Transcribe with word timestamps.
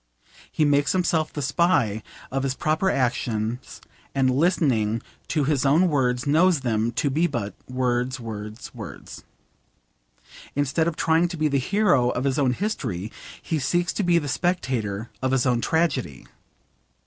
He 0.51 0.65
makes 0.65 0.93
himself 0.93 1.31
the 1.31 1.43
spy 1.43 2.01
of 2.31 2.41
his 2.41 2.55
proper 2.55 2.89
actions, 2.89 3.81
and 4.15 4.31
listening 4.35 5.03
to 5.27 5.43
his 5.43 5.63
own 5.63 5.89
words 5.89 6.25
knows 6.25 6.61
them 6.61 6.91
to 6.93 7.11
be 7.11 7.27
but 7.27 7.53
'words, 7.69 8.19
words, 8.19 8.73
words.' 8.73 9.23
Instead 10.55 10.87
of 10.87 10.95
trying 10.95 11.27
to 11.27 11.37
be 11.37 11.47
the 11.49 11.59
hero 11.59 12.09
of 12.09 12.23
his 12.23 12.39
own 12.39 12.53
history, 12.53 13.11
he 13.39 13.59
seeks 13.59 13.93
to 13.93 14.01
be 14.01 14.17
the 14.17 14.27
spectator 14.27 15.11
of 15.21 15.29
his 15.33 15.45
own 15.45 15.61
tragedy. 15.61 16.25